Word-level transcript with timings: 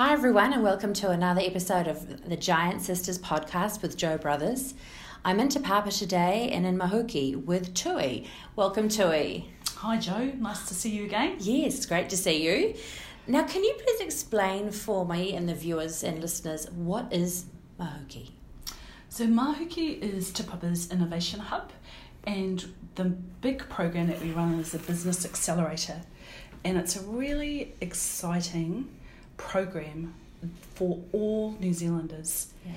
Hi, 0.00 0.14
everyone, 0.14 0.54
and 0.54 0.62
welcome 0.62 0.94
to 0.94 1.10
another 1.10 1.42
episode 1.42 1.86
of 1.86 2.26
the 2.26 2.34
Giant 2.34 2.80
Sisters 2.80 3.18
podcast 3.18 3.82
with 3.82 3.98
Joe 3.98 4.16
Brothers. 4.16 4.72
I'm 5.26 5.38
in 5.38 5.50
Te 5.50 5.60
Papa 5.60 5.90
today 5.90 6.48
and 6.50 6.64
in 6.64 6.78
Mahuki 6.78 7.36
with 7.36 7.74
Tui. 7.74 8.26
Welcome, 8.56 8.88
Tui. 8.88 9.52
Hi, 9.76 9.98
Joe. 9.98 10.32
Nice 10.38 10.66
to 10.68 10.74
see 10.74 10.88
you 10.88 11.04
again. 11.04 11.36
Yes, 11.38 11.84
great 11.84 12.08
to 12.08 12.16
see 12.16 12.42
you. 12.42 12.76
Now, 13.26 13.42
can 13.42 13.62
you 13.62 13.74
please 13.74 14.00
explain 14.00 14.70
for 14.70 15.04
me 15.04 15.36
and 15.36 15.46
the 15.46 15.54
viewers 15.54 16.02
and 16.02 16.18
listeners 16.22 16.66
what 16.70 17.12
is 17.12 17.44
Mahuki? 17.78 18.30
So, 19.10 19.26
Mahuki 19.26 20.00
is 20.00 20.32
Te 20.32 20.44
Papa's 20.44 20.90
innovation 20.90 21.40
hub, 21.40 21.72
and 22.24 22.72
the 22.94 23.04
big 23.04 23.68
program 23.68 24.06
that 24.06 24.22
we 24.22 24.30
run 24.30 24.60
is 24.60 24.72
a 24.72 24.78
Business 24.78 25.26
Accelerator. 25.26 26.00
And 26.64 26.78
it's 26.78 26.96
a 26.96 27.02
really 27.02 27.74
exciting 27.82 28.88
program 29.40 30.14
for 30.74 30.98
all 31.12 31.56
New 31.60 31.72
Zealanders. 31.72 32.52
Yeah. 32.64 32.72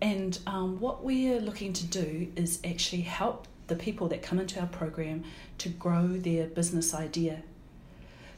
And 0.00 0.38
um, 0.46 0.80
what 0.80 1.04
we're 1.04 1.40
looking 1.40 1.72
to 1.74 1.86
do 1.86 2.30
is 2.36 2.60
actually 2.64 3.02
help 3.02 3.46
the 3.66 3.76
people 3.76 4.08
that 4.08 4.22
come 4.22 4.38
into 4.38 4.60
our 4.60 4.66
program 4.66 5.24
to 5.58 5.68
grow 5.68 6.08
their 6.08 6.46
business 6.46 6.94
idea. 6.94 7.42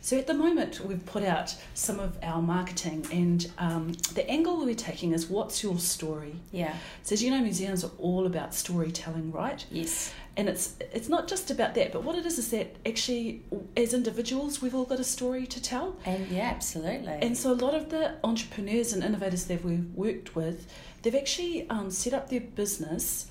So 0.07 0.17
at 0.17 0.29
the 0.29 0.35
moment, 0.35 0.79
we've 0.79 1.05
put 1.05 1.25
out 1.25 1.57
some 1.75 1.99
of 1.99 2.17
our 2.23 2.41
marketing, 2.41 3.05
and 3.11 3.51
um, 3.59 3.93
the 4.15 4.25
angle 4.31 4.65
we're 4.65 4.77
taking 4.77 5.11
is 5.11 5.27
what's 5.27 5.65
your 5.65 5.81
story? 5.81 6.37
Yeah. 6.53 6.77
So 7.03 7.15
as 7.15 7.25
you 7.25 7.33
know, 7.33 7.41
museums 7.41 7.83
are 7.83 7.91
all 7.99 8.25
about 8.25 8.55
storytelling, 8.55 9.33
right? 9.33 9.67
Yes. 9.69 10.15
And 10.37 10.49
it's 10.49 10.75
it's 10.93 11.09
not 11.09 11.27
just 11.27 11.51
about 11.51 11.75
that, 11.75 11.91
but 11.91 12.05
what 12.05 12.15
it 12.15 12.25
is 12.25 12.39
is 12.39 12.53
that 12.53 12.77
actually, 12.87 13.43
as 13.77 13.93
individuals, 13.95 14.63
we've 14.63 14.77
all 14.77 14.85
got 14.85 15.01
a 15.01 15.05
story 15.17 15.45
to 15.49 15.61
tell. 15.61 15.97
And 16.05 16.29
yeah, 16.29 16.53
absolutely. 16.55 17.19
And 17.21 17.37
so 17.37 17.51
a 17.51 17.59
lot 17.67 17.75
of 17.75 17.91
the 17.91 18.15
entrepreneurs 18.23 18.93
and 18.93 19.03
innovators 19.03 19.47
that 19.47 19.65
we've 19.65 19.93
worked 19.93 20.37
with, 20.37 20.69
they've 21.03 21.17
actually 21.17 21.69
um, 21.69 21.91
set 21.91 22.15
up 22.15 22.31
their 22.31 22.43
business 22.43 23.27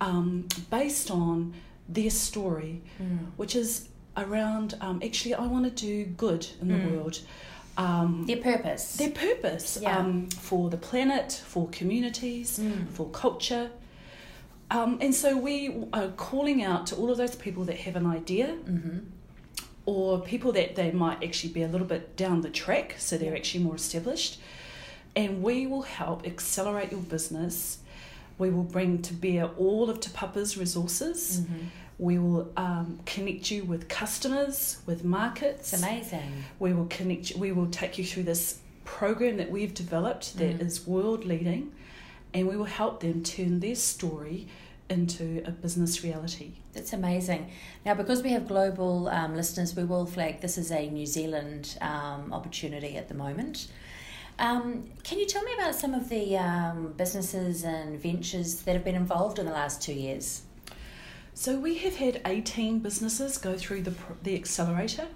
um, 0.00 0.48
based 0.70 1.10
on 1.10 1.52
their 1.90 2.08
story, 2.08 2.80
Mm. 2.98 3.26
which 3.36 3.54
is 3.54 3.90
around 4.20 4.76
um, 4.80 5.00
actually, 5.04 5.34
I 5.34 5.46
want 5.46 5.64
to 5.64 5.70
do 5.86 6.04
good 6.04 6.46
in 6.60 6.68
the 6.68 6.74
Mm. 6.74 6.90
world. 6.92 7.20
Um, 7.76 8.26
their 8.26 8.36
purpose. 8.36 8.96
their 8.96 9.10
purpose 9.10 9.78
Yeah. 9.80 9.96
um, 9.98 10.28
for 10.28 10.68
the 10.70 10.76
planet, 10.76 11.32
for 11.46 11.68
communities, 11.68 12.58
Mm. 12.58 12.88
for 12.90 13.06
culture. 13.08 13.70
Um, 14.70 14.98
and 15.00 15.14
so 15.14 15.36
we 15.36 15.84
are 15.92 16.08
calling 16.08 16.62
out 16.62 16.86
to 16.88 16.96
all 16.96 17.10
of 17.10 17.16
those 17.18 17.34
people 17.34 17.64
that 17.64 17.78
have 17.78 17.96
an 17.96 18.06
idea 18.06 18.48
mm-hmm. 18.48 18.98
or 19.84 20.20
people 20.20 20.52
that 20.52 20.76
they 20.76 20.92
might 20.92 21.24
actually 21.24 21.52
be 21.52 21.62
a 21.62 21.68
little 21.68 21.86
bit 21.86 22.16
down 22.16 22.42
the 22.42 22.50
track, 22.50 22.94
so 22.98 23.16
they're 23.18 23.34
actually 23.34 23.64
more 23.64 23.74
established. 23.74 24.38
And 25.16 25.42
we 25.42 25.66
will 25.66 25.82
help 25.82 26.24
accelerate 26.26 26.92
your 26.92 27.00
business. 27.00 27.78
We 28.38 28.50
will 28.50 28.62
bring 28.62 29.02
to 29.02 29.12
bear 29.14 29.46
all 29.58 29.90
of 29.90 29.98
Te 30.00 30.10
Papa's 30.12 30.56
resources. 30.56 31.40
Mm-hmm. 31.40 31.64
We 32.00 32.18
will 32.18 32.50
um, 32.56 32.98
connect 33.04 33.50
you 33.50 33.64
with 33.64 33.82
customers, 33.88 34.78
with 34.86 35.04
markets. 35.04 35.74
It's 35.74 35.82
amazing. 35.82 36.44
We 36.58 36.72
will 36.72 36.86
connect. 36.86 37.30
You, 37.30 37.38
we 37.38 37.52
will 37.52 37.70
take 37.80 37.98
you 37.98 38.04
through 38.04 38.22
this 38.24 38.58
program 38.84 39.36
that 39.36 39.50
we've 39.50 39.74
developed 39.74 40.38
that 40.38 40.62
is 40.62 40.80
Mm. 40.80 40.86
world 40.88 41.24
leading, 41.26 41.72
and 42.32 42.48
we 42.48 42.56
will 42.56 42.72
help 42.82 43.00
them 43.00 43.22
turn 43.22 43.60
their 43.60 43.74
story 43.74 44.48
into 44.88 45.42
a 45.46 45.50
business 45.50 46.02
reality. 46.02 46.52
It's 46.74 46.92
amazing. 46.94 47.50
Now, 47.84 47.94
because 47.94 48.22
we 48.22 48.30
have 48.30 48.48
global 48.48 49.08
um, 49.08 49.36
listeners, 49.36 49.76
we 49.76 49.84
will 49.84 50.06
flag 50.06 50.40
this 50.40 50.56
is 50.58 50.70
a 50.72 50.88
New 50.88 51.06
Zealand 51.06 51.76
um, 51.82 52.32
opportunity 52.32 52.96
at 52.96 53.06
the 53.08 53.14
moment. 53.14 53.68
Um, 54.38 54.90
can 55.04 55.18
you 55.18 55.26
tell 55.26 55.42
me 55.42 55.52
about 55.58 55.74
some 55.74 55.92
of 55.92 56.08
the 56.08 56.38
um, 56.38 56.94
businesses 56.96 57.62
and 57.62 58.00
ventures 58.00 58.62
that 58.62 58.72
have 58.72 58.84
been 58.84 58.94
involved 58.96 59.38
in 59.38 59.44
the 59.44 59.52
last 59.52 59.82
two 59.82 59.92
years? 59.92 60.42
So 61.34 61.58
we 61.58 61.78
have 61.78 61.96
had 61.96 62.20
18 62.26 62.80
businesses 62.80 63.38
go 63.38 63.56
through 63.56 63.82
the, 63.82 63.94
the 64.22 64.34
accelerator, 64.34 65.06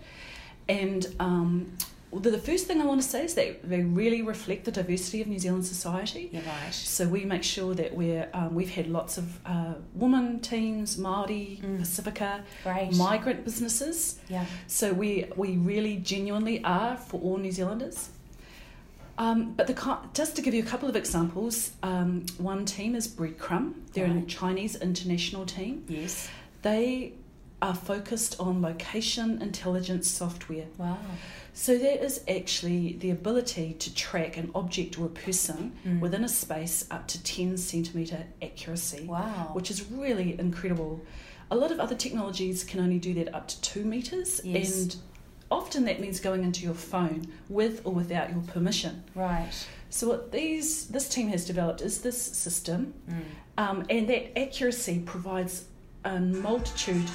and 0.69 1.07
um, 1.21 1.73
the, 2.13 2.31
the 2.31 2.39
first 2.39 2.67
thing 2.67 2.81
I 2.81 2.87
want 2.87 3.03
to 3.03 3.07
say 3.09 3.25
is 3.25 3.35
that 3.35 3.69
they 3.69 3.83
really 3.83 4.23
reflect 4.23 4.65
the 4.65 4.71
diversity 4.73 5.21
of 5.21 5.27
New 5.27 5.39
Zealand 5.39 5.67
society. 5.67 6.31
You're 6.33 6.43
right. 6.43 6.73
So 6.73 7.07
we 7.09 7.25
make 7.25 7.43
sure 7.43 7.75
that 7.75 7.95
we're 7.95 8.29
um, 8.33 8.55
we've 8.55 8.71
had 8.71 8.87
lots 8.89 9.19
of 9.19 9.39
uh, 9.45 9.75
women 9.95 10.41
teams, 10.41 10.97
Maori, 10.97 11.61
Mm. 11.63 11.79
Pacifica, 11.81 12.43
Great. 12.63 12.97
migrant 12.97 13.45
businesses. 13.45 14.19
yeah. 14.29 14.47
So 14.67 14.93
we 14.93 15.27
we 15.37 15.57
really 15.57 15.97
genuinely 15.97 16.63
are 16.65 16.97
for 16.97 17.21
all 17.21 17.37
New 17.37 17.53
Zealanders. 17.53 18.09
Um, 19.17 19.53
but 19.53 19.67
the 19.67 19.99
just 20.13 20.35
to 20.37 20.43
give 20.43 20.55
you 20.55 20.63
a 20.63 20.67
couple 20.67 20.89
of 20.89 20.97
examples, 20.97 21.73
um, 21.83 22.27
one 22.39 22.65
team 22.65 22.95
is 22.97 23.07
Breadcrumb. 23.07 23.75
They're 23.93 24.07
a 24.07 24.23
Chinese 24.23 24.75
international 24.77 25.47
team. 25.47 25.85
Yes. 25.89 26.29
They 26.63 27.13
are 27.63 27.75
focused 27.75 28.39
on 28.41 28.61
location 28.61 29.41
intelligence 29.41 30.09
software. 30.09 30.67
Wow. 30.79 30.99
So 31.55 31.79
there 31.79 31.97
is 31.97 32.21
actually 32.29 32.95
the 32.95 33.11
ability 33.11 33.75
to 33.79 33.95
track 33.95 34.37
an 34.37 34.51
object 34.55 34.99
or 34.99 35.07
a 35.07 35.11
person 35.11 35.73
Mm. 35.87 36.01
within 36.01 36.25
a 36.25 36.29
space 36.29 36.85
up 36.91 37.07
to 37.09 37.23
10 37.23 37.57
centimetre 37.57 38.25
accuracy, 38.43 39.05
Wow. 39.07 39.51
which 39.53 39.71
is 39.71 39.89
really 39.91 40.37
incredible. 40.39 41.01
A 41.53 41.57
lot 41.57 41.71
of 41.71 41.79
other 41.79 41.95
technologies 41.95 42.65
can 42.65 42.81
only 42.81 42.99
do 42.99 43.15
that 43.15 43.33
up 43.33 43.47
to 43.49 43.61
two 43.61 43.85
metres, 43.85 44.41
Yes. 44.45 44.73
and 44.83 44.97
often 45.55 45.85
that 45.85 46.01
means 46.01 46.21
going 46.21 46.43
into 46.45 46.63
your 46.65 46.75
phone 46.75 47.27
with 47.49 47.81
or 47.87 47.93
without 47.93 48.31
your 48.31 48.43
permission. 48.43 49.03
right. 49.15 49.53
So 49.91 50.09
what 50.09 50.33
these 50.33 50.87
this 50.89 51.09
team 51.09 51.29
has 51.29 51.45
developed 51.47 51.81
is 51.81 52.01
this 52.03 52.21
system, 52.21 52.95
Mm. 53.09 53.23
um, 53.59 53.87
and 53.89 54.09
that 54.09 54.37
accuracy 54.39 54.99
provides 55.07 55.65
a 56.05 56.19
multitude 56.21 57.09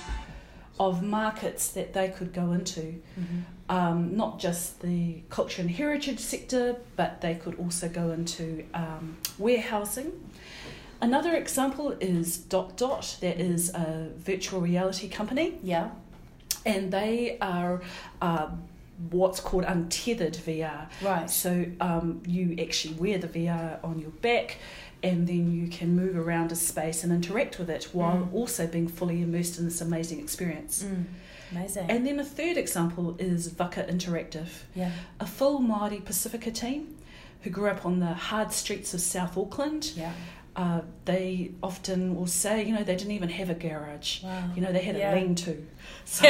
of 0.80 1.04
markets 1.04 1.72
that 1.72 1.92
they 1.94 2.08
could 2.10 2.32
go 2.34 2.52
into 2.54 2.82
hmm 3.16 3.40
um, 3.72 4.16
not 4.18 4.40
just 4.40 4.82
the 4.82 5.22
culture 5.30 5.62
and 5.62 5.70
heritage 5.70 6.18
sector, 6.20 6.76
but 6.96 7.22
they 7.22 7.36
could 7.36 7.54
also 7.60 7.88
go 7.88 8.10
into 8.10 8.64
um, 8.74 9.16
warehousing. 9.38 10.12
Another 11.02 11.36
example 11.36 11.92
is 12.00 12.38
Dot 12.40 12.78
Dot, 12.78 13.18
that 13.22 13.40
is 13.40 13.70
a 13.76 14.10
virtual 14.18 14.60
reality 14.60 15.08
company, 15.08 15.60
Yeah. 15.62 15.90
And 16.75 16.91
they 16.91 17.38
are 17.41 17.81
uh, 18.22 18.47
what's 19.12 19.40
called 19.40 19.63
untethered 19.66 20.34
VR. 20.35 20.88
Right. 21.02 21.30
So 21.30 21.66
um, 21.80 22.22
you 22.28 22.56
actually 22.62 22.96
wear 22.96 23.18
the 23.18 23.28
VR 23.28 23.84
on 23.84 24.00
your 24.00 24.12
back, 24.12 24.57
and 25.02 25.28
then 25.28 25.52
you 25.52 25.68
can 25.69 25.96
move 25.96 26.16
around 26.18 26.52
a 26.52 26.56
space 26.56 27.03
and 27.03 27.12
interact 27.13 27.58
with 27.59 27.69
it 27.69 27.85
while 27.94 28.18
Mm. 28.18 28.34
also 28.34 28.68
being 28.68 28.88
fully 28.88 29.22
immersed 29.22 29.58
in 29.59 29.66
this 29.66 29.79
amazing 29.81 30.19
experience. 30.19 30.84
Mm. 30.84 31.06
Amazing. 31.52 31.90
And 31.90 32.06
then 32.06 32.19
a 32.19 32.24
third 32.25 32.58
example 32.58 33.16
is 33.18 33.47
Vaka 33.47 33.84
Interactive, 33.85 34.50
yeah. 34.75 34.91
a 35.19 35.25
full 35.25 35.59
Māori 35.62 36.03
Pacifica 36.03 36.52
team 36.52 36.96
who 37.41 37.50
grew 37.50 37.68
up 37.69 37.85
on 37.85 38.00
the 38.00 38.13
hard 38.13 38.52
streets 38.52 38.94
of 38.94 39.00
South 39.02 39.38
Auckland. 39.38 39.94
Yeah. 39.96 40.12
Uh, 40.62 40.81
they 41.06 41.52
often 41.64 42.16
will 42.18 42.28
say, 42.28 42.56
you 42.68 42.74
know, 42.75 42.84
they 42.84 42.96
didn't 43.02 43.14
even 43.20 43.30
have 43.30 43.50
a 43.50 43.53
garage. 43.53 44.22
Wow. 44.24 44.44
You 44.56 44.62
know, 44.62 44.74
they 44.74 44.84
had 44.90 44.97
Yeah. 44.97 45.14
a 45.14 45.16
lean-to. 45.16 45.53
So, 46.06 46.24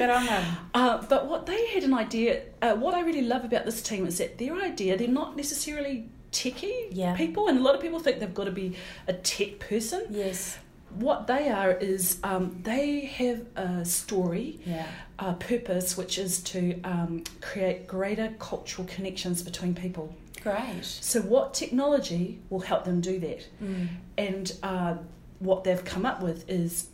Good 0.00 0.10
on 0.18 0.26
them. 0.26 0.44
uh, 0.74 1.02
but 1.12 1.20
what 1.30 1.46
they 1.46 1.66
had 1.74 1.82
an 1.82 1.92
idea, 1.94 2.42
uh, 2.62 2.74
what 2.74 2.94
I 2.94 3.00
really 3.00 3.22
love 3.22 3.44
about 3.44 3.64
this 3.64 3.80
team 3.82 4.06
is 4.06 4.18
that 4.18 4.38
their 4.38 4.54
idea, 4.70 4.96
they're 4.96 5.08
not 5.22 5.36
necessarily 5.36 5.96
techie 6.30 6.88
Yeah. 6.92 7.16
people, 7.16 7.48
and 7.48 7.58
a 7.58 7.62
lot 7.62 7.74
of 7.74 7.80
people 7.80 7.98
think 7.98 8.20
they've 8.20 8.38
got 8.42 8.44
to 8.44 8.52
be 8.64 8.76
a 9.08 9.12
tech 9.14 9.58
person. 9.58 10.02
Yes. 10.10 10.58
What 11.06 11.26
they 11.26 11.48
are 11.48 11.72
is 11.72 12.18
um, 12.22 12.60
they 12.62 13.00
have 13.20 13.40
a 13.56 13.84
story 13.84 14.60
Yeah. 14.64 14.86
uh, 15.18 15.34
purpose, 15.34 15.96
which 15.96 16.16
is 16.18 16.40
to 16.52 16.60
um, 16.84 17.24
create 17.40 17.86
greater 17.88 18.28
cultural 18.38 18.86
connections 18.94 19.42
between 19.42 19.74
people. 19.74 20.14
Great. 20.42 20.84
So, 20.84 21.20
what 21.22 21.54
technology 21.54 22.38
will 22.50 22.60
help 22.60 22.84
them 22.84 23.00
do 23.00 23.18
that? 23.20 23.46
Mm. 23.62 23.88
And 24.16 24.52
uh, 24.62 24.96
what 25.40 25.64
they've 25.64 25.84
come 25.84 26.06
up 26.06 26.22
with 26.22 26.48
is 26.48 26.88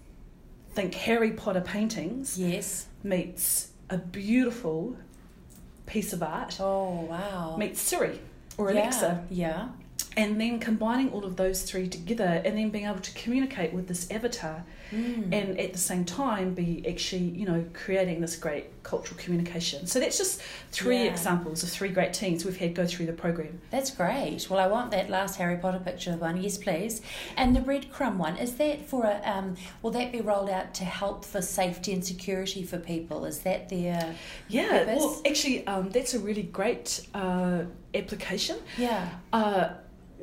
think 0.73 0.95
Harry 0.95 1.31
Potter 1.33 1.61
paintings 1.61 2.39
Yes. 2.39 2.87
meets 3.03 3.69
a 3.91 3.99
beautiful 3.99 4.97
piece 5.87 6.13
of 6.13 6.23
art 6.23 6.57
Oh 6.61 7.03
wow. 7.03 7.57
meets 7.59 7.81
Siri 7.81 8.19
or 8.57 8.73
yeah. 8.73 8.81
Alexa. 8.81 9.25
Yeah. 9.31 9.69
And 10.17 10.41
then 10.41 10.59
combining 10.61 11.11
all 11.13 11.25
of 11.25 11.37
those 11.37 11.63
three 11.63 11.89
together 11.89 12.43
and 12.45 12.57
then 12.57 12.71
being 12.71 12.87
able 12.87 12.99
to 13.01 13.13
communicate 13.15 13.73
with 13.73 13.89
this 13.89 14.11
avatar 14.11 14.65
Mm. 14.93 15.33
and 15.33 15.59
at 15.59 15.73
the 15.73 15.79
same 15.79 16.05
time 16.05 16.53
be 16.53 16.85
actually 16.87 17.23
you 17.23 17.47
know 17.47 17.65
creating 17.73 18.21
this 18.21 18.37
great 18.37 18.67
cultural 18.83 19.19
communication 19.19 19.87
so 19.87 19.99
that's 19.99 20.19
just 20.19 20.43
three 20.73 20.99
Yeah. 21.05 21.11
examples 21.11 21.63
of 21.63 21.71
three 21.71 21.89
great 21.89 22.13
teams 22.13 22.45
we've 22.45 22.59
had 22.59 22.75
go 22.75 22.87
through 22.87 23.07
the 23.07 23.15
program 23.15 23.61
That's 23.71 23.91
great. 23.91 24.47
Well, 24.51 24.61
I 24.61 24.67
want 24.67 24.91
that 24.91 25.09
last 25.09 25.37
Harry 25.39 25.57
Potter 25.57 25.79
picture 25.81 26.13
one. 26.19 26.41
Yes, 26.41 26.59
please. 26.59 27.01
And 27.37 27.57
the 27.57 27.61
breadcrumb 27.61 28.19
one 28.19 28.37
is 28.37 28.55
that 28.57 28.87
for 28.87 29.05
a? 29.07 29.21
Um, 29.29 29.57
will 29.81 29.91
that 29.93 30.13
be 30.13 30.21
rolled 30.21 30.51
out 30.51 30.75
to 30.75 30.85
help 30.85 31.25
for 31.25 31.41
safety 31.41 31.93
and 31.95 32.05
security 32.05 32.63
for 32.63 32.79
people? 32.79 33.25
Is 33.25 33.39
that 33.41 33.71
their? 33.71 34.15
yeah 34.49 34.85
Purpose? 34.85 34.99
well 34.99 35.23
actually 35.27 35.67
um, 35.67 35.89
that's 35.91 36.13
a 36.13 36.19
really 36.19 36.43
great 36.43 37.07
uh, 37.15 37.63
application 37.95 38.59
Yeah. 38.77 39.09
uh, 39.33 39.71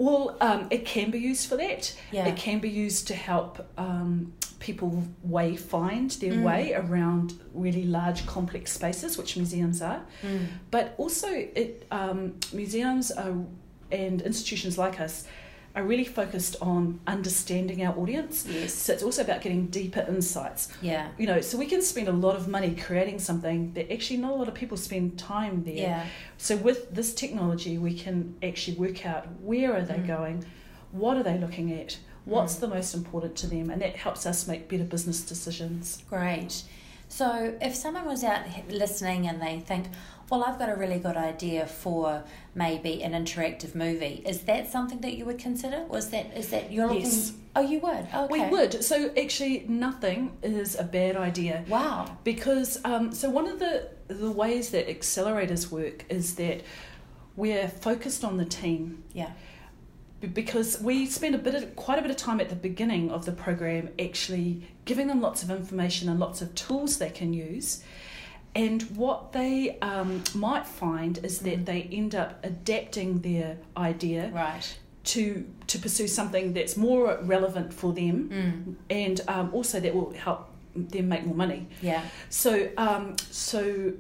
well 0.06 0.24
um, 0.48 0.62
it 0.76 0.84
can 0.94 1.08
be 1.12 1.20
used 1.32 1.44
for 1.50 1.58
that 1.66 1.84
Yeah. 2.12 2.28
it 2.32 2.36
can 2.46 2.58
be 2.68 2.70
used 2.86 3.04
to 3.12 3.16
help 3.30 3.52
um, 3.88 4.34
people 4.68 4.90
way 5.36 5.50
find 5.56 6.08
their 6.22 6.34
Mm. 6.34 6.44
way 6.50 6.64
around 6.82 7.28
really 7.66 7.86
large 8.00 8.20
complex 8.36 8.64
spaces 8.80 9.12
which 9.20 9.32
museums 9.42 9.80
are 9.92 10.02
Mm. 10.24 10.46
but 10.76 10.86
also 11.04 11.30
it 11.64 11.72
um, 12.00 12.20
museums 12.62 13.06
are, 13.12 13.36
and 14.04 14.22
institutions 14.32 14.74
like 14.84 14.98
us 15.08 15.16
are 15.76 15.84
really 15.84 16.04
focused 16.04 16.56
on 16.62 17.00
understanding 17.08 17.86
our 17.86 17.98
audience 17.98 18.46
Yes. 18.48 18.74
so 18.74 18.94
it's 18.94 19.04
also 19.04 19.22
about 19.22 19.42
getting 19.42 19.68
deeper 19.68 20.06
insights 20.08 20.68
Yeah. 20.82 21.08
you 21.18 21.28
know 21.28 21.40
so 21.42 21.58
we 21.58 21.66
can 21.66 21.82
spend 21.82 22.08
a 22.08 22.12
lot 22.12 22.36
of 22.36 22.48
money 22.48 22.76
creating 22.76 23.20
something 23.20 23.74
that 23.74 23.92
actually 23.92 24.18
not 24.18 24.32
a 24.32 24.36
lot 24.36 24.48
of 24.48 24.54
people 24.54 24.78
spend 24.78 25.18
time 25.18 25.64
there 25.64 25.74
Yeah. 25.76 26.06
so 26.38 26.56
with 26.58 26.92
this 26.94 27.14
technology 27.14 27.78
we 27.78 27.94
can 27.94 28.36
actually 28.44 28.78
work 28.78 29.06
out 29.06 29.28
where 29.42 29.74
are 29.76 29.84
they 29.84 29.96
Mm. 29.96 30.08
going 30.08 30.46
what 30.92 31.16
are 31.18 31.24
they 31.24 31.38
looking 31.38 31.72
at 31.72 31.98
what's 32.26 32.56
Mm. 32.58 32.60
the 32.62 32.68
most 32.68 32.94
important 32.94 33.36
to 33.38 33.48
them 33.48 33.70
and 33.70 33.82
that 33.82 33.96
helps 33.96 34.26
us 34.26 34.48
make 34.48 34.68
better 34.68 34.84
business 34.84 35.22
decisions 35.22 36.04
Great. 36.10 36.64
So, 37.08 37.56
if 37.62 37.76
someone 37.76 38.06
was 38.06 38.24
out 38.24 38.40
listening 38.70 39.28
and 39.28 39.42
they 39.42 39.60
think, 39.60 39.88
well, 40.32 40.46
I've 40.46 40.58
got 40.58 40.70
a 40.70 40.76
really 40.76 40.98
good 40.98 41.18
idea 41.18 41.68
for 41.68 42.24
maybe 42.56 43.04
an 43.04 43.12
interactive 43.12 43.76
movie, 43.76 44.24
is 44.26 44.44
that 44.44 44.72
something 44.72 45.02
that 45.02 45.16
you 45.16 45.26
would 45.26 45.38
consider? 45.38 45.84
Was 45.90 46.10
that 46.12 46.36
is 46.36 46.50
that 46.52 46.72
you're 46.72 46.88
looking? 46.88 47.02
Yes. 47.04 47.34
Oh, 47.54 47.60
you 47.62 47.80
would. 47.82 48.08
Okay. 48.16 48.28
we 48.30 48.50
would 48.50 48.82
so 48.82 49.12
actually 49.22 49.66
nothing 49.68 50.32
is 50.42 50.80
a 50.80 50.84
bad 50.86 51.18
idea 51.18 51.66
Wow. 51.68 52.18
because 52.24 52.80
um, 52.86 53.12
so 53.12 53.30
one 53.30 53.46
of 53.46 53.60
the 53.60 53.90
the 54.08 54.32
ways 54.32 54.70
that 54.70 54.88
accelerators 54.88 55.70
work 55.70 56.06
is 56.08 56.36
that 56.36 56.62
we're 57.36 57.68
focused 57.68 58.24
on 58.24 58.38
the 58.38 58.46
team 58.46 59.04
Yeah. 59.14 59.32
Because 60.22 60.80
we 60.80 61.08
spend 61.08 61.34
a 61.34 61.40
bit 61.40 61.56
of 61.56 61.76
quite 61.76 61.98
a 61.98 62.02
bit 62.04 62.12
of 62.12 62.16
time 62.18 62.40
at 62.40 62.48
the 62.50 62.56
beginning 62.56 63.10
of 63.10 63.26
the 63.26 63.32
program 63.32 63.90
actually 64.00 64.68
giving 64.86 65.08
them 65.08 65.20
lots 65.20 65.42
of 65.44 65.50
information 65.50 66.08
and 66.10 66.20
lots 66.20 66.42
of 66.44 66.54
tools 66.54 67.00
they 67.00 67.10
can 67.10 67.34
use 67.34 67.84
and 68.56 68.82
what 68.98 69.32
they 69.32 69.78
um, 69.82 70.24
might 70.36 70.66
find 70.68 71.20
is 71.24 71.40
that 71.40 71.60
Mm. 71.60 71.66
they 71.66 71.82
end 71.92 72.16
up 72.16 72.40
adapting 72.44 73.20
their 73.22 73.58
idea 73.78 74.30
Right. 74.34 74.78
to 75.06 75.46
to 75.68 75.80
pursue 75.80 76.08
something 76.08 76.54
that's 76.54 76.76
more 76.76 77.18
relevant 77.24 77.74
for 77.74 77.94
them 77.94 78.30
Mm. 78.30 78.76
and 78.90 79.22
um, 79.28 79.50
also 79.54 79.80
that 79.80 79.94
will 79.96 80.12
help 80.14 80.50
them 80.76 81.08
make 81.10 81.26
more 81.26 81.36
money 81.36 81.68
Yeah. 81.82 82.02
so, 82.30 82.70
um, 82.78 83.16
so 83.30 83.94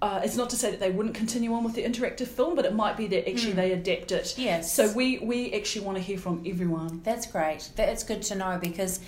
uh, 0.00 0.20
it's 0.24 0.36
not 0.36 0.50
to 0.50 0.56
say 0.56 0.68
that 0.72 0.80
they 0.80 0.90
wouldn't 0.90 1.14
continue 1.14 1.52
on 1.54 1.62
with 1.62 1.74
the 1.74 1.84
interactive 1.84 2.26
film, 2.26 2.56
but 2.56 2.64
it 2.64 2.74
might 2.74 2.96
be 2.96 3.06
that 3.06 3.28
actually 3.30 3.52
Mm. 3.52 3.56
they 3.62 3.72
adapt 3.72 4.10
it. 4.10 4.34
Yes. 4.36 4.72
So 4.74 4.90
we 4.92 5.18
we 5.18 5.52
actually 5.52 5.84
want 5.86 5.96
to 5.98 6.02
hear 6.02 6.18
from 6.18 6.42
everyone. 6.44 7.02
That's 7.04 7.26
great. 7.26 7.70
That's 7.76 8.02
good 8.02 8.22
to 8.22 8.34
know 8.34 8.58
because 8.60 8.98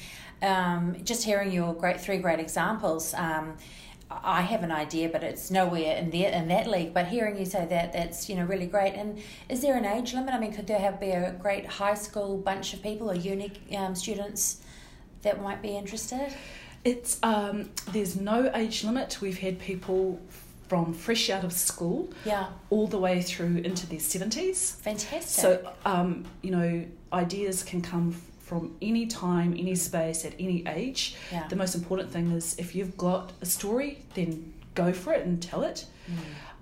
um, 0.42 0.96
just 1.04 1.24
hearing 1.24 1.50
your 1.52 1.74
great 1.74 2.00
three 2.00 2.18
great 2.18 2.38
examples, 2.38 3.12
um, 3.14 3.56
I 4.10 4.42
have 4.42 4.62
an 4.62 4.70
idea, 4.70 5.08
but 5.08 5.22
it's 5.24 5.50
nowhere 5.50 5.96
in 5.96 6.10
there 6.10 6.30
in 6.30 6.48
that 6.48 6.66
league. 6.66 6.92
But 6.94 7.06
hearing 7.08 7.38
you 7.38 7.44
say 7.44 7.66
that, 7.66 7.92
that's 7.92 8.28
you 8.28 8.36
know 8.36 8.44
really 8.44 8.66
great. 8.66 8.94
And 8.94 9.18
is 9.48 9.60
there 9.62 9.76
an 9.76 9.84
age 9.84 10.14
limit? 10.14 10.34
I 10.34 10.38
mean, 10.38 10.52
could 10.52 10.66
there 10.66 10.78
have 10.78 11.00
be 11.00 11.10
a 11.10 11.32
great 11.32 11.66
high 11.66 11.94
school 11.94 12.36
bunch 12.38 12.74
of 12.74 12.82
people 12.82 13.10
or 13.10 13.14
uni 13.14 13.52
um, 13.76 13.94
students 13.94 14.60
that 15.22 15.42
might 15.42 15.62
be 15.62 15.76
interested? 15.76 16.32
It's 16.84 17.18
um, 17.22 17.70
there's 17.92 18.14
no 18.16 18.50
age 18.54 18.84
limit. 18.84 19.18
We've 19.20 19.38
had 19.38 19.58
people 19.58 20.20
from 20.68 20.94
fresh 20.94 21.28
out 21.30 21.44
of 21.44 21.52
school 21.52 22.08
Yeah, 22.24 22.46
all 22.70 22.86
the 22.86 22.98
way 22.98 23.20
through 23.22 23.56
into 23.58 23.86
their 23.86 24.00
seventies. 24.00 24.72
fantastic. 24.72 25.22
So 25.42 25.72
um, 25.84 26.24
you 26.42 26.50
know, 26.50 26.84
ideas 27.12 27.62
can 27.62 27.80
come 27.80 28.14
from 28.44 28.76
any 28.82 29.06
time, 29.06 29.54
any 29.58 29.74
space, 29.74 30.24
at 30.24 30.34
any 30.38 30.62
age. 30.66 31.16
yeah. 31.32 31.48
The 31.48 31.56
most 31.56 31.74
important 31.74 32.10
thing 32.10 32.30
is 32.32 32.54
if 32.58 32.74
you've 32.74 32.96
got 32.96 33.32
a 33.40 33.46
story, 33.46 33.98
then 34.14 34.52
go 34.74 34.92
for 34.92 35.12
it 35.14 35.24
and 35.26 35.42
tell 35.42 35.62
it. 35.62 35.86
Mm. 36.10 36.16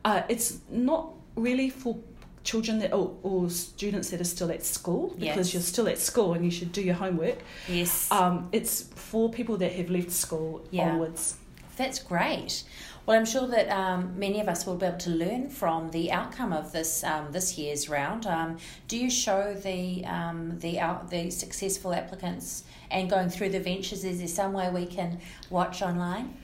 Uh, 0.05 0.23
it's 0.29 0.59
not 0.71 1.11
really 1.37 1.71
for 1.71 1.97
children 2.45 2.79
that 2.81 2.93
or, 2.93 3.17
or 3.23 3.49
students 3.51 4.11
that 4.11 4.21
are 4.21 4.25
still 4.37 4.51
at 4.51 4.65
school 4.65 5.15
because 5.19 5.47
Yes. 5.49 5.55
you're 5.55 5.63
still 5.63 5.89
at 5.89 5.99
school 5.99 6.35
and 6.35 6.45
you 6.45 6.51
should 6.51 6.73
do 6.73 6.83
your 6.83 6.95
homework. 6.95 7.39
Yes. 7.69 8.11
Um, 8.11 8.49
it's 8.53 8.83
for 8.95 9.31
people 9.31 9.57
that 9.59 9.73
have 9.73 9.91
left 9.91 10.11
school 10.11 10.65
Yeah. 10.71 10.91
onwards. 10.91 11.37
That's 11.77 11.99
great. 12.01 12.65
Well, 13.05 13.19
I'm 13.19 13.27
sure 13.27 13.49
that 13.49 13.69
um, 13.69 14.17
many 14.17 14.41
of 14.41 14.49
us 14.49 14.65
will 14.65 14.77
be 14.77 14.87
able 14.87 14.99
to 14.99 15.11
learn 15.11 15.49
from 15.49 15.91
the 15.91 16.13
outcome 16.13 16.53
of 16.53 16.71
this 16.71 17.03
um, 17.03 17.33
this 17.33 17.59
year's 17.59 17.89
round. 17.89 18.27
Um, 18.27 18.59
do 18.87 18.97
you 18.97 19.11
show 19.11 19.55
the 19.55 20.05
um, 20.05 20.59
the 20.61 20.79
out, 20.79 21.11
the 21.11 21.31
successful 21.31 21.93
applicants 21.93 22.63
and 22.93 23.11
going 23.11 23.29
through 23.29 23.49
the 23.51 23.61
ventures? 23.61 24.05
Is 24.05 24.19
there 24.19 24.29
some 24.29 24.53
way 24.53 24.71
we 24.71 24.87
can 24.87 25.19
watch 25.51 25.83
online? 25.83 26.37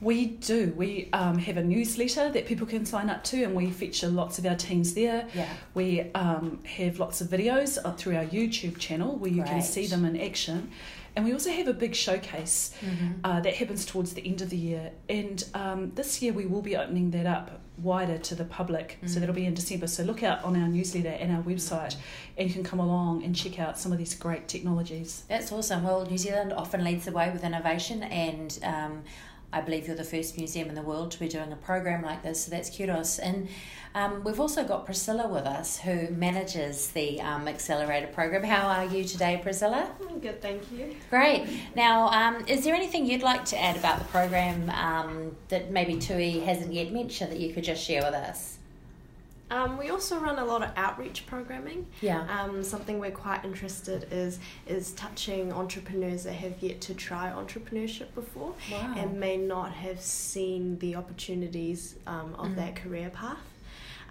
We 0.00 0.26
do. 0.26 0.74
We 0.76 1.08
um, 1.12 1.38
have 1.38 1.56
a 1.56 1.64
newsletter 1.64 2.30
that 2.30 2.46
people 2.46 2.66
can 2.66 2.84
sign 2.84 3.08
up 3.08 3.22
to, 3.24 3.44
and 3.44 3.54
we 3.54 3.70
feature 3.70 4.08
lots 4.08 4.38
of 4.38 4.46
our 4.46 4.56
teams 4.56 4.94
there. 4.94 5.26
Yeah. 5.34 5.48
We 5.74 6.10
um, 6.14 6.60
have 6.64 6.98
lots 6.98 7.20
of 7.20 7.28
videos 7.28 7.78
uh, 7.82 7.92
through 7.92 8.16
our 8.16 8.26
YouTube 8.26 8.78
channel 8.78 9.16
where 9.16 9.30
you 9.30 9.42
can 9.42 9.62
see 9.62 9.86
them 9.86 10.04
in 10.06 10.18
action. 10.18 10.70
And 11.16 11.24
we 11.24 11.32
also 11.32 11.50
have 11.50 11.66
a 11.66 11.72
big 11.72 11.94
showcase 11.94 12.72
Mm-hmm. 12.82 13.12
uh, 13.24 13.40
that 13.40 13.54
happens 13.54 13.84
towards 13.86 14.12
the 14.12 14.24
end 14.28 14.42
of 14.42 14.50
the 14.50 14.56
year. 14.56 14.92
And 15.08 15.42
um, 15.54 15.92
this 15.94 16.20
year 16.22 16.32
we 16.34 16.44
will 16.46 16.62
be 16.62 16.76
opening 16.76 17.10
that 17.12 17.26
up 17.26 17.60
wider 17.78 18.18
to 18.18 18.34
the 18.34 18.44
public. 18.44 18.98
So 19.06 19.16
Mm. 19.16 19.20
that'll 19.20 19.34
be 19.34 19.46
in 19.46 19.54
December. 19.54 19.86
So 19.86 20.02
look 20.02 20.22
out 20.22 20.44
on 20.44 20.60
our 20.60 20.68
newsletter 20.68 21.10
and 21.22 21.34
our 21.36 21.42
website, 21.42 21.96
and 22.36 22.46
you 22.48 22.54
can 22.54 22.64
come 22.64 22.80
along 22.80 23.24
and 23.24 23.34
check 23.34 23.58
out 23.58 23.78
some 23.78 23.92
of 23.92 23.98
these 23.98 24.14
great 24.14 24.46
technologies. 24.48 25.24
That's 25.28 25.50
awesome. 25.52 25.82
Well, 25.84 26.04
New 26.06 26.18
Zealand 26.18 26.52
often 26.52 26.84
leads 26.84 27.04
the 27.06 27.12
way 27.12 27.30
with 27.30 27.44
innovation, 27.44 28.02
and 28.02 28.58
um, 28.62 29.02
I 29.52 29.60
believe 29.60 29.86
you're 29.86 29.96
the 29.96 30.04
first 30.04 30.36
museum 30.36 30.68
in 30.68 30.74
the 30.74 30.82
world 30.82 31.10
to 31.12 31.18
be 31.18 31.28
doing 31.28 31.52
a 31.52 31.56
program 31.56 32.02
like 32.02 32.22
this, 32.22 32.44
so 32.44 32.50
that's 32.50 32.74
kudos. 32.76 33.18
And 33.18 33.48
um, 33.94 34.22
we've 34.24 34.40
also 34.40 34.64
got 34.64 34.84
Priscilla 34.84 35.28
with 35.28 35.46
us, 35.46 35.78
who 35.78 36.08
manages 36.10 36.90
the 36.90 37.20
um, 37.20 37.48
Accelerator 37.48 38.08
program. 38.08 38.42
How 38.42 38.66
are 38.68 38.84
you 38.84 39.04
today, 39.04 39.40
Priscilla? 39.42 39.90
I'm 40.08 40.18
good, 40.18 40.42
thank 40.42 40.70
you. 40.72 40.96
Great. 41.10 41.48
Now, 41.74 42.08
um, 42.08 42.44
is 42.46 42.64
there 42.64 42.74
anything 42.74 43.06
you'd 43.06 43.22
like 43.22 43.44
to 43.46 43.62
add 43.62 43.76
about 43.76 43.98
the 43.98 44.04
program 44.06 44.68
um, 44.70 45.36
that 45.48 45.70
maybe 45.70 45.96
TUI 45.96 46.40
hasn't 46.40 46.72
yet 46.72 46.92
mentioned 46.92 47.32
that 47.32 47.40
you 47.40 47.54
could 47.54 47.64
just 47.64 47.82
share 47.82 48.02
with 48.02 48.14
us? 48.14 48.58
Um, 49.50 49.78
we 49.78 49.90
also 49.90 50.18
run 50.18 50.38
a 50.38 50.44
lot 50.44 50.62
of 50.62 50.70
outreach 50.76 51.24
programming. 51.26 51.86
Yeah. 52.00 52.26
Um, 52.42 52.64
something 52.64 52.98
we're 52.98 53.10
quite 53.12 53.44
interested 53.44 54.08
is 54.10 54.38
is 54.66 54.92
touching 54.92 55.52
entrepreneurs 55.52 56.24
that 56.24 56.32
have 56.32 56.54
yet 56.60 56.80
to 56.82 56.94
try 56.94 57.30
entrepreneurship 57.30 58.12
before 58.14 58.54
Wow. 58.72 58.94
and 58.96 59.20
may 59.20 59.36
not 59.36 59.72
have 59.72 60.00
seen 60.00 60.78
the 60.80 60.96
opportunities 60.96 61.94
um, 62.06 62.34
of 62.38 62.48
Mhm. 62.48 62.56
that 62.56 62.76
career 62.76 63.10
path. 63.10 63.38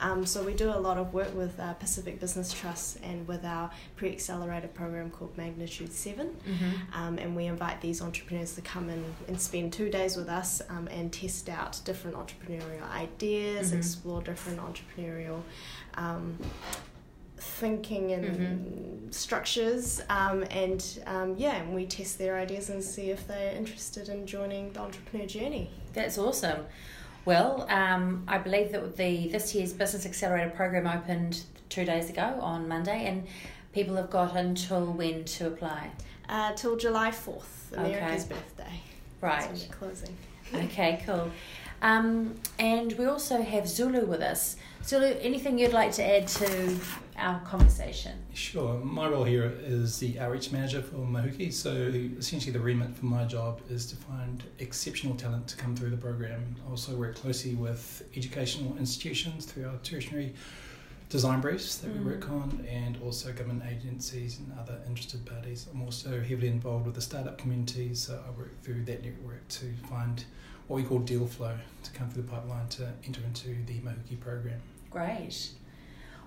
Um, 0.01 0.25
so 0.25 0.43
we 0.43 0.53
do 0.53 0.69
a 0.69 0.79
lot 0.79 0.97
of 0.97 1.13
work 1.13 1.33
with 1.35 1.59
uh, 1.59 1.73
Pacific 1.75 2.19
Business 2.19 2.51
Trust 2.53 2.97
and 3.03 3.27
with 3.27 3.45
our 3.45 3.71
pre-accelerator 3.95 4.67
program 4.67 5.09
called 5.09 5.37
Magnitude 5.37 5.91
Seven. 5.93 6.35
Mm-hmm. 6.47 6.99
Um, 6.99 7.17
and 7.17 7.35
we 7.35 7.45
invite 7.45 7.81
these 7.81 8.01
entrepreneurs 8.01 8.55
to 8.55 8.61
come 8.61 8.89
in 8.89 9.03
and 9.27 9.39
spend 9.39 9.73
two 9.73 9.89
days 9.89 10.17
with 10.17 10.27
us 10.29 10.61
um, 10.69 10.87
and 10.89 11.11
test 11.13 11.49
out 11.49 11.79
different 11.85 12.17
entrepreneurial 12.17 12.89
ideas, 12.91 13.71
Mhm. 13.71 13.77
explore 13.77 14.21
different 14.21 14.59
entrepreneurial 14.59 15.41
um, 15.95 16.37
thinking 17.37 18.11
and 18.11 19.13
structures. 19.13 20.01
Um, 20.09 20.43
and 20.49 20.83
um, 21.05 21.35
yeah, 21.37 21.55
and 21.55 21.73
we 21.73 21.85
test 21.85 22.17
their 22.17 22.37
ideas 22.37 22.69
and 22.69 22.83
see 22.83 23.11
if 23.11 23.27
they're 23.27 23.53
interested 23.55 24.09
in 24.09 24.25
joining 24.25 24.73
the 24.73 24.79
entrepreneur 24.81 25.25
journey. 25.27 25.69
That's 25.93 26.17
awesome. 26.17 26.65
Well, 27.25 27.65
um, 27.69 28.23
I 28.27 28.37
believe 28.37 28.71
that 28.71 28.97
the 28.97 29.27
this 29.29 29.55
year's 29.55 29.73
Business 29.73 30.05
Accelerator 30.05 30.51
program 30.51 30.85
opened 30.87 31.43
two 31.69 31.83
days 31.83 32.09
ago 32.09 32.37
on 32.39 32.67
Monday, 32.67 33.05
and 33.07 33.25
people 33.73 33.95
have 33.95 34.09
got 34.11 34.35
until 34.35 34.85
when 34.93 35.23
to 35.25 35.47
apply. 35.47 35.89
Uh, 36.29 36.53
till 36.53 36.75
July 36.75 37.09
4th, 37.11 37.71
America's 37.73 38.25
Okay. 38.25 38.33
birthday. 38.35 38.79
Right. 39.21 39.67
Closing. 39.71 40.15
Okay, 40.53 41.01
cool. 41.05 41.31
Um, 41.81 42.35
and 42.59 42.93
we 42.93 43.05
also 43.05 43.41
have 43.41 43.67
Zulu 43.67 44.05
with 44.05 44.21
us. 44.21 44.55
Zulu, 44.85 45.15
anything 45.19 45.57
you'd 45.57 45.73
like 45.73 45.91
to 45.93 46.03
add 46.05 46.27
to 46.27 46.77
our 47.17 47.39
conversation? 47.39 48.19
Sure. 48.35 48.75
My 48.81 49.09
role 49.09 49.23
here 49.23 49.51
is 49.63 49.97
the 49.97 50.19
outreach 50.19 50.51
manager 50.51 50.79
for 50.83 50.97
Mahuki. 50.97 51.51
So 51.51 51.71
essentially, 52.19 52.51
the 52.51 52.59
remit 52.59 52.95
for 52.95 53.07
my 53.07 53.25
job 53.25 53.61
is 53.67 53.87
to 53.87 53.95
find 53.95 54.43
exceptional 54.59 55.15
talent 55.15 55.47
to 55.47 55.57
come 55.57 55.75
through 55.75 55.89
the 55.89 55.97
program. 55.97 56.55
I 56.67 56.69
also 56.69 56.95
work 56.95 57.15
closely 57.15 57.55
with 57.55 58.03
educational 58.15 58.77
institutions 58.77 59.45
through 59.45 59.65
our 59.65 59.77
tertiary 59.81 60.35
design 61.09 61.41
briefs 61.41 61.77
that 61.77 61.91
mm. 61.91 61.97
we 61.97 62.11
work 62.11 62.29
on, 62.29 62.63
and 62.69 62.99
also 63.03 63.31
government 63.31 63.63
agencies 63.67 64.37
and 64.37 64.53
other 64.59 64.79
interested 64.87 65.25
parties. 65.25 65.65
I'm 65.73 65.81
also 65.81 66.21
heavily 66.21 66.49
involved 66.49 66.85
with 66.85 66.93
the 66.93 67.01
startup 67.01 67.39
community, 67.39 67.95
so 67.95 68.21
I 68.23 68.37
work 68.37 68.61
through 68.61 68.85
that 68.85 69.03
network 69.03 69.47
to 69.47 69.65
find 69.89 70.23
what 70.67 70.77
we 70.77 70.83
call 70.83 70.99
deal 70.99 71.25
flow 71.25 71.57
to 71.83 71.91
come 71.91 72.07
through 72.11 72.21
the 72.21 72.29
pipeline 72.29 72.67
to 72.69 72.87
enter 73.03 73.21
into 73.23 73.47
the 73.65 73.79
Mahuki 73.79 74.19
program. 74.19 74.61
Great. 74.95 75.49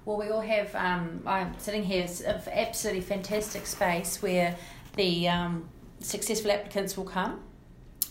Well, 0.05 0.19
we 0.19 0.29
all 0.29 0.43
have. 0.43 0.75
Um, 0.75 1.23
I'm 1.25 1.59
sitting 1.59 1.83
here, 1.83 2.07
absolutely 2.53 3.01
fantastic 3.01 3.65
space 3.65 4.21
where 4.21 4.59
the 4.95 5.27
um, 5.27 5.71
successful 6.01 6.51
applicants 6.51 6.95
will 6.95 7.07
come 7.07 7.41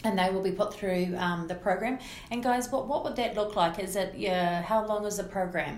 and 0.03 0.17
they 0.17 0.31
will 0.31 0.41
be 0.41 0.51
put 0.51 0.73
through 0.73 1.15
um, 1.19 1.47
the 1.47 1.53
program. 1.53 1.99
And 2.31 2.41
guys, 2.41 2.71
what 2.71 2.87
what 2.87 3.03
would 3.03 3.15
that 3.17 3.35
look 3.35 3.55
like? 3.55 3.77
Is 3.77 3.95
it 3.95 4.15
yeah? 4.17 4.63
How 4.63 4.83
long 4.83 5.05
is 5.05 5.17
the 5.17 5.25
program? 5.25 5.77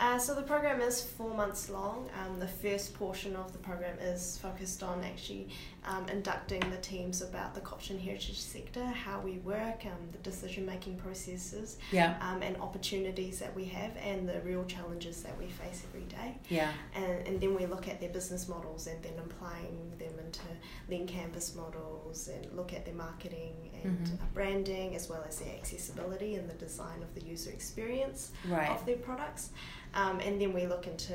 Uh, 0.00 0.18
so 0.18 0.34
the 0.34 0.42
program 0.42 0.80
is 0.80 1.02
four 1.02 1.34
months 1.34 1.68
long. 1.70 2.08
Um, 2.20 2.40
the 2.40 2.48
first 2.48 2.94
portion 2.94 3.36
of 3.36 3.52
the 3.52 3.58
program 3.58 3.98
is 3.98 4.38
focused 4.38 4.82
on 4.82 5.04
actually 5.04 5.48
um, 5.84 6.08
inducting 6.08 6.60
the 6.70 6.76
teams 6.78 7.22
about 7.22 7.54
the 7.54 7.60
culture 7.60 7.92
and 7.92 8.00
heritage 8.02 8.40
sector, 8.40 8.84
how 8.84 9.20
we 9.20 9.38
work, 9.38 9.84
um, 9.84 10.08
the 10.12 10.18
decision 10.18 10.64
making 10.64 10.96
processes, 10.96 11.78
yeah. 11.90 12.16
um, 12.20 12.42
and 12.42 12.56
opportunities 12.58 13.38
that 13.40 13.54
we 13.54 13.64
have, 13.66 13.96
and 13.96 14.28
the 14.28 14.40
real 14.42 14.64
challenges 14.64 15.22
that 15.22 15.36
we 15.38 15.46
face 15.46 15.82
every 15.88 16.06
day. 16.06 16.36
Yeah. 16.48 16.72
And, 16.94 17.26
and 17.26 17.40
then 17.40 17.54
we 17.54 17.66
look 17.66 17.88
at 17.88 18.00
their 18.00 18.10
business 18.10 18.48
models 18.48 18.86
and 18.86 19.02
then 19.02 19.14
applying 19.18 19.92
them 19.98 20.12
into 20.24 20.42
lean 20.88 21.06
canvas 21.06 21.54
models 21.54 22.28
and 22.28 22.56
look 22.56 22.72
at 22.72 22.84
their 22.84 22.94
marketing 22.94 23.70
and 23.82 23.98
mm-hmm. 23.98 24.14
uh, 24.14 24.26
branding 24.34 24.94
as 24.94 25.08
well 25.08 25.24
as 25.26 25.38
their 25.38 25.54
accessibility 25.54 26.36
and 26.36 26.48
the 26.48 26.54
design 26.54 27.02
of 27.02 27.14
the 27.14 27.24
user 27.28 27.50
experience 27.50 28.30
right. 28.48 28.70
of 28.70 28.84
their 28.86 28.96
products. 28.96 29.50
Um, 29.94 30.20
and 30.20 30.40
then 30.40 30.52
we 30.52 30.66
look 30.66 30.86
into 30.86 31.14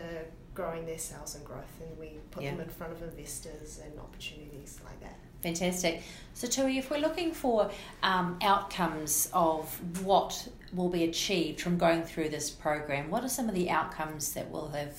growing 0.53 0.85
their 0.85 0.97
sales 0.97 1.35
and 1.35 1.45
growth 1.45 1.81
and 1.81 1.97
we 1.99 2.17
put 2.31 2.43
yeah. 2.43 2.51
them 2.51 2.61
in 2.61 2.69
front 2.69 2.93
of 2.93 3.01
investors 3.03 3.79
and 3.83 3.99
opportunities 3.99 4.79
like 4.83 4.99
that. 5.01 5.17
Fantastic. 5.43 6.01
So, 6.33 6.47
Tui, 6.47 6.77
if 6.77 6.89
we're 6.89 6.97
looking 6.97 7.31
for 7.31 7.69
um, 8.01 8.37
outcomes 8.41 9.29
of 9.33 9.79
what 10.03 10.47
will 10.73 10.89
be 10.89 11.03
achieved 11.03 11.61
from 11.61 11.77
going 11.77 12.03
through 12.03 12.29
this 12.29 12.49
program, 12.49 13.11
what 13.11 13.23
are 13.23 13.29
some 13.29 13.47
of 13.47 13.55
the 13.55 13.69
outcomes 13.69 14.33
that 14.33 14.49
will 14.49 14.69
have 14.69 14.95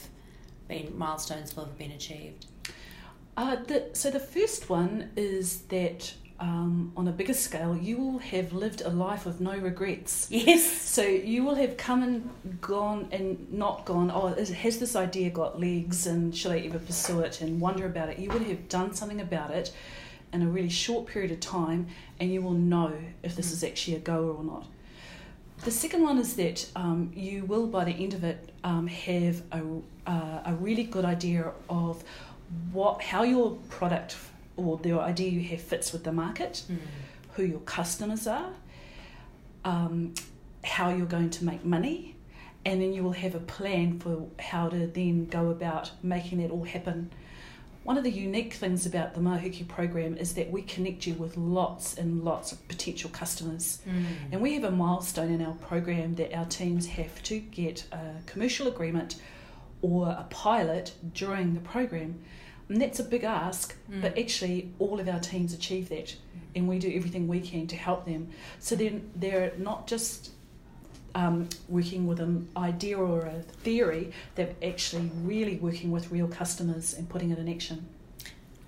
been 0.69 0.97
milestones 0.97 1.57
will 1.57 1.65
have 1.65 1.77
been 1.77 1.91
achieved? 1.91 2.47
Uh, 3.37 3.57
the, 3.57 3.89
so 3.93 4.11
the 4.11 4.21
first 4.21 4.71
one 4.71 5.11
is 5.17 5.63
that 5.63 6.13
um, 6.41 6.93
on 6.97 7.09
a 7.09 7.13
bigger 7.13 7.35
scale, 7.35 7.77
you 7.77 7.97
will 7.97 8.19
have 8.19 8.53
lived 8.53 8.83
a 8.83 8.91
life 8.91 9.27
of 9.27 9.41
no 9.41 9.57
regrets. 9.57 10.29
Yes. 10.31 10.65
So 10.65 11.03
you 11.03 11.45
will 11.45 11.57
have 11.57 11.77
come 11.77 12.03
and 12.03 12.61
gone 12.61 13.09
and 13.11 13.53
not 13.53 13.85
gone, 13.85 14.11
oh, 14.11 14.29
has 14.29 14.79
this 14.79 14.95
idea 14.95 15.31
got 15.31 15.61
legs 15.61 16.07
and 16.07 16.35
should 16.35 16.53
I 16.53 16.59
ever 16.61 16.79
pursue 16.79 17.21
it 17.21 17.41
and 17.41 17.61
wonder 17.61 17.87
about 17.87 18.09
it? 18.09 18.19
You 18.19 18.31
would 18.31 18.43
have 18.43 18.69
done 18.69 18.95
something 18.95 19.21
about 19.21 19.51
it 19.51 19.73
in 20.33 20.43
a 20.43 20.47
really 20.47 20.69
short 20.69 21.07
period 21.07 21.33
of 21.33 21.41
time 21.41 21.89
and 22.21 22.33
you 22.33 22.43
will 22.43 22.53
know 22.53 22.93
if 23.23 23.35
this 23.35 23.51
mm. 23.51 23.53
is 23.55 23.65
actually 23.65 23.97
a 23.97 24.01
goer 24.01 24.33
or 24.33 24.45
not. 24.45 24.67
The 25.65 25.71
second 25.73 26.03
one 26.03 26.19
is 26.19 26.37
that 26.37 26.71
um, 26.77 27.11
you 27.15 27.45
will, 27.45 27.67
by 27.67 27.85
the 27.85 27.93
end 27.93 28.15
of 28.15 28.23
it, 28.23 28.53
um, 28.63 28.87
have 28.87 29.43
a, 29.51 29.63
uh, 30.07 30.43
a 30.47 30.55
really 30.55 30.85
good 30.85 31.05
idea 31.05 31.53
of 31.69 32.05
what 32.73 33.03
how 33.03 33.25
your 33.25 33.57
product 33.69 34.17
or 34.59 34.77
the 34.79 34.93
idea 34.93 35.31
you 35.31 35.49
have 35.49 35.61
fits 35.61 35.93
with 35.93 36.05
the 36.05 36.13
market, 36.13 36.65
mm. 36.71 36.77
who 37.35 37.45
your 37.45 37.61
customers 37.61 38.27
are, 38.27 38.51
um, 39.65 40.13
how 40.65 40.91
you're 40.91 41.07
going 41.07 41.31
to 41.31 41.45
make 41.45 41.65
money, 41.65 42.17
and 42.65 42.83
then 42.83 42.93
you 42.93 43.03
will 43.03 43.13
have 43.13 43.35
a 43.35 43.41
plan 43.41 43.99
for 44.01 44.29
how 44.41 44.69
to 44.69 44.87
then 44.89 45.27
go 45.27 45.51
about 45.51 45.93
making 46.03 46.43
that 46.43 46.51
all 46.51 46.65
happen. 46.65 47.11
One 47.85 47.97
of 47.97 48.05
the 48.05 48.11
unique 48.11 48.53
things 48.55 48.85
about 48.85 49.15
the 49.15 49.21
Mahuki 49.21 49.67
program 49.67 50.19
is 50.19 50.35
that 50.35 50.51
we 50.51 50.61
connect 50.63 51.07
you 51.07 51.15
with 51.15 51.39
lots 51.39 51.97
and 51.97 52.23
lots 52.23 52.53
of 52.53 52.69
potential 52.69 53.09
customers. 53.09 53.79
Mm. 53.89 54.05
And 54.33 54.41
we 54.43 54.53
have 54.55 54.65
a 54.65 54.71
milestone 54.71 55.33
in 55.33 55.41
our 55.41 55.55
program 55.55 56.17
that 56.17 56.37
our 56.37 56.45
teams 56.45 56.87
have 56.87 57.23
to 57.23 57.39
get 57.39 57.87
a 57.93 58.01
commercial 58.27 58.69
agreement 58.69 59.17
or 59.81 60.09
a 60.09 60.27
pilot 60.29 60.93
during 61.15 61.55
the 61.55 61.61
program. 61.61 62.21
And 62.69 62.81
that's 62.81 63.01
a 63.01 63.05
big 63.05 63.25
ask, 63.25 63.75
mm. 63.91 64.03
but 64.03 64.19
actually, 64.19 64.71
all 64.79 65.01
of 65.01 65.09
our 65.09 65.21
teams 65.21 65.55
achieve 65.55 65.89
that, 65.89 66.15
and 66.55 66.69
we 66.69 66.79
do 66.79 66.93
everything 66.95 67.27
we 67.27 67.41
can 67.41 67.67
to 67.69 67.77
help 67.77 68.05
them. 68.05 68.29
So 68.59 68.77
then 68.77 69.11
they're 69.17 69.53
not 69.57 69.87
just 69.87 70.33
um, 71.15 71.49
working 71.69 72.07
with 72.07 72.21
an 72.21 72.49
idea 72.57 72.99
or 72.99 73.23
a 73.23 73.43
theory, 73.43 74.13
they're 74.35 74.55
actually 74.63 75.11
really 75.23 75.57
working 75.57 75.91
with 75.91 76.11
real 76.11 76.29
customers 76.29 76.95
and 76.95 77.09
putting 77.09 77.31
it 77.31 77.39
in 77.39 77.49
action. 77.49 77.87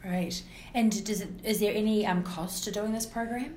Right. 0.04 0.42
And 0.75 1.04
does 1.04 1.21
it, 1.21 1.28
is 1.45 1.61
there 1.61 1.75
any 1.75 2.07
um, 2.07 2.23
cost 2.23 2.64
to 2.64 2.71
doing 2.71 2.92
this 2.92 3.07
program? 3.07 3.54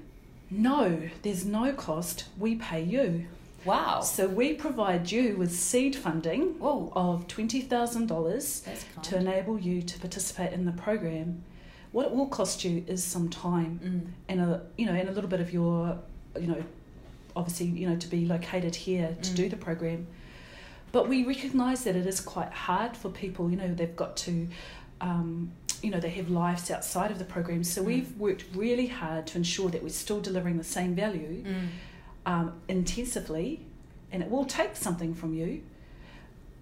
No, 0.51 1.09
there's 1.21 1.45
no 1.45 1.73
cost. 1.73 2.25
We 2.37 2.55
pay 2.55 2.83
you. 2.83 3.25
Wow. 3.65 4.01
So 4.01 4.27
we 4.27 4.53
provide 4.53 5.11
you 5.11 5.37
with 5.37 5.51
seed 5.51 5.95
funding 5.95 6.59
Whoa. 6.59 6.91
of 6.95 7.27
$20,000 7.27 9.01
to 9.03 9.17
enable 9.17 9.59
you 9.59 9.81
to 9.81 9.99
participate 9.99 10.53
in 10.53 10.65
the 10.65 10.71
program. 10.71 11.43
What 11.91 12.07
it 12.07 12.11
will 12.11 12.27
cost 12.27 12.63
you 12.63 12.83
is 12.87 13.03
some 13.03 13.29
time 13.29 13.79
mm. 13.83 14.11
and 14.27 14.41
a 14.41 14.63
you 14.77 14.87
know 14.87 14.93
and 14.93 15.07
a 15.07 15.11
little 15.11 15.29
bit 15.29 15.39
of 15.39 15.53
your 15.53 15.99
you 16.39 16.47
know 16.47 16.63
obviously 17.35 17.67
you 17.67 17.87
know 17.87 17.95
to 17.95 18.07
be 18.07 18.25
located 18.25 18.73
here 18.73 19.15
to 19.21 19.29
mm. 19.29 19.35
do 19.35 19.47
the 19.47 19.55
program. 19.55 20.07
But 20.91 21.07
we 21.07 21.23
recognise 21.23 21.83
that 21.83 21.95
it 21.95 22.07
is 22.07 22.19
quite 22.19 22.51
hard 22.51 22.97
for 22.97 23.09
people. 23.09 23.51
You 23.51 23.57
know 23.57 23.73
they've 23.75 23.95
got 23.95 24.17
to 24.17 24.47
um, 25.01 25.51
you 25.83 25.91
know 25.91 25.99
they 25.99 26.09
have 26.09 26.31
lives 26.31 26.71
outside 26.71 27.11
of 27.11 27.19
the 27.19 27.25
program. 27.25 27.63
So 27.63 27.83
mm. 27.83 27.85
we've 27.85 28.17
worked 28.17 28.45
really 28.55 28.87
hard 28.87 29.27
to 29.27 29.37
ensure 29.37 29.69
that 29.69 29.83
we're 29.83 29.89
still 29.89 30.19
delivering 30.19 30.57
the 30.57 30.63
same 30.63 30.95
value 30.95 31.43
mm 31.43 31.67
um, 32.25 32.53
intensively, 32.67 33.65
and 34.11 34.23
it 34.23 34.29
will 34.29 34.45
take 34.45 34.75
something 34.75 35.13
from 35.13 35.33
you, 35.33 35.63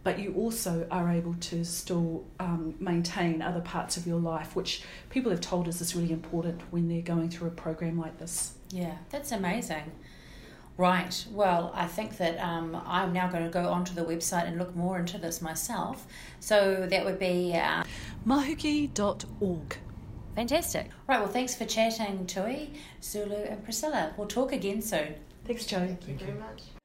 but 0.03 0.19
you 0.19 0.33
also 0.33 0.87
are 0.89 1.11
able 1.11 1.35
to 1.35 1.63
still 1.63 2.25
um, 2.39 2.75
maintain 2.79 3.41
other 3.41 3.61
parts 3.61 3.97
of 3.97 4.07
your 4.07 4.19
life, 4.19 4.55
which 4.55 4.83
people 5.09 5.31
have 5.31 5.41
told 5.41 5.67
us 5.67 5.79
is 5.81 5.95
really 5.95 6.11
important 6.11 6.61
when 6.71 6.87
they're 6.87 7.01
going 7.01 7.29
through 7.29 7.49
a 7.49 7.51
program 7.51 7.99
like 7.99 8.17
this. 8.17 8.53
Yeah, 8.71 8.97
that's 9.09 9.31
amazing. 9.31 9.91
Right. 10.77 11.25
Well, 11.31 11.71
I 11.75 11.85
think 11.85 12.17
that 12.17 12.39
um, 12.39 12.81
I'm 12.85 13.13
now 13.13 13.27
going 13.27 13.43
to 13.43 13.49
go 13.49 13.69
onto 13.69 13.93
the 13.93 14.03
website 14.03 14.47
and 14.47 14.57
look 14.57 14.75
more 14.75 14.97
into 14.97 15.17
this 15.17 15.41
myself. 15.41 16.07
So 16.39 16.87
that 16.89 17.05
would 17.05 17.19
be 17.19 17.53
uh, 17.53 17.83
mahuki.org. 18.25 19.77
Fantastic. 20.35 20.89
Right. 21.07 21.19
Well, 21.19 21.27
thanks 21.27 21.53
for 21.53 21.65
chatting, 21.65 22.25
Tui, 22.25 22.71
Zulu, 23.03 23.35
and 23.35 23.63
Priscilla. 23.63 24.13
We'll 24.17 24.27
talk 24.27 24.53
again 24.53 24.81
soon. 24.81 25.15
Thanks, 25.45 25.65
Joe. 25.65 25.79
Thank, 25.79 26.01
Thank 26.03 26.21
you 26.21 26.27
very 26.27 26.39
much. 26.39 26.80